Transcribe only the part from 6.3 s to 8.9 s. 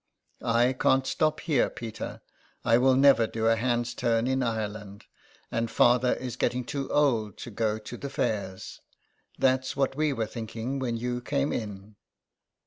getting too old to go to the fairs.